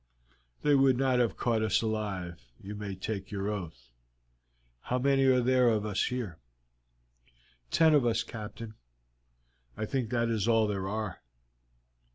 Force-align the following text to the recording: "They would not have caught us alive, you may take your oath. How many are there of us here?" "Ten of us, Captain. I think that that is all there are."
"They 0.63 0.73
would 0.73 0.97
not 0.97 1.19
have 1.19 1.37
caught 1.37 1.61
us 1.61 1.83
alive, 1.83 2.43
you 2.59 2.73
may 2.73 2.95
take 2.95 3.29
your 3.29 3.49
oath. 3.51 3.91
How 4.79 4.97
many 4.97 5.25
are 5.25 5.41
there 5.41 5.69
of 5.69 5.85
us 5.85 6.05
here?" 6.05 6.39
"Ten 7.69 7.93
of 7.93 8.03
us, 8.03 8.23
Captain. 8.23 8.73
I 9.77 9.85
think 9.85 10.09
that 10.09 10.25
that 10.25 10.29
is 10.33 10.47
all 10.47 10.65
there 10.65 10.87
are." 10.89 11.21